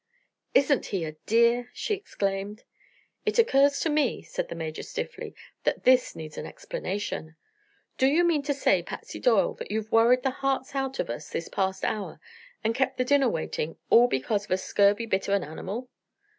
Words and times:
"Isn't 0.55 0.87
he 0.87 1.05
a 1.05 1.11
dear!" 1.27 1.69
she 1.75 1.93
exclaimed. 1.93 2.63
"It 3.23 3.37
occurs 3.37 3.79
to 3.81 3.89
me," 3.91 4.23
said 4.23 4.47
the 4.47 4.55
Major 4.55 4.81
stiffly, 4.81 5.35
"that 5.63 5.83
this 5.83 6.15
needs 6.15 6.39
an 6.39 6.45
explanation. 6.47 7.35
Do 7.99 8.07
you 8.07 8.23
mean 8.23 8.41
to 8.41 8.53
say, 8.55 8.81
Patsy 8.81 9.19
Doyle, 9.19 9.53
that 9.59 9.69
you've 9.69 9.91
worried 9.91 10.23
the 10.23 10.31
hearts 10.31 10.73
out 10.73 10.97
of 10.97 11.11
us 11.11 11.29
this 11.29 11.49
past 11.49 11.85
hour, 11.85 12.19
and 12.63 12.73
kept 12.73 12.97
the 12.97 13.05
dinner 13.05 13.29
waiting, 13.29 13.77
all 13.91 14.07
because 14.07 14.45
of 14.45 14.49
a 14.49 14.57
scurvy 14.57 15.05
bit 15.05 15.27
of 15.27 15.35
an 15.35 15.43
animal?" 15.43 15.87